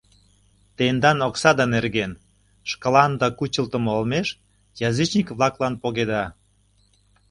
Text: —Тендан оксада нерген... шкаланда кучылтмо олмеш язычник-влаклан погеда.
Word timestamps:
—Тендан 0.77 1.19
оксада 1.27 1.65
нерген... 1.75 2.11
шкаланда 2.71 3.27
кучылтмо 3.37 3.89
олмеш 3.97 4.27
язычник-влаклан 4.89 5.73
погеда. 5.81 6.23